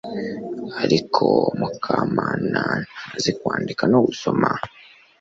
[0.83, 1.25] ariko
[1.59, 4.49] mukamana ntazi kwandika no gusoma